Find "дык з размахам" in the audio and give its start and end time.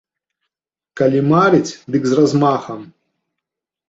1.97-2.81